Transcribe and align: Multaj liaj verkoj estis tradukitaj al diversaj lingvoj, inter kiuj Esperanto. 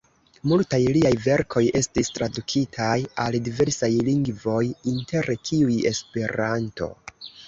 Multaj 0.51 0.77
liaj 0.93 1.09
verkoj 1.25 1.61
estis 1.79 2.07
tradukitaj 2.15 2.95
al 3.23 3.37
diversaj 3.47 3.89
lingvoj, 4.07 4.63
inter 4.93 5.29
kiuj 5.51 5.77
Esperanto. 5.91 6.89